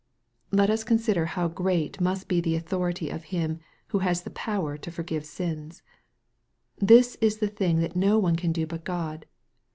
Let 0.51 0.71
us 0.71 0.83
consider 0.83 1.27
how 1.27 1.47
great 1.47 2.01
must 2.01 2.27
be 2.27 2.41
the 2.41 2.55
authority 2.55 3.11
of 3.11 3.25
Him, 3.25 3.59
who 3.89 3.99
has 3.99 4.23
the 4.23 4.31
power 4.31 4.75
to 4.75 4.89
forgive 4.89 5.27
sins 5.27 5.83
1 6.79 6.87
This 6.87 7.17
is 7.21 7.37
the 7.37 7.47
thing 7.47 7.81
that 7.81 7.95
none 7.95 8.35
can 8.35 8.51
do 8.51 8.65
but 8.65 8.83
God. 8.83 9.27